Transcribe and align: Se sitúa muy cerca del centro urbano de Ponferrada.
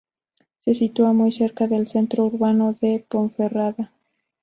Se 0.61 0.73
sitúa 0.73 1.13
muy 1.13 1.31
cerca 1.31 1.67
del 1.67 1.87
centro 1.87 2.25
urbano 2.25 2.73
de 2.73 3.05
Ponferrada. 3.07 3.91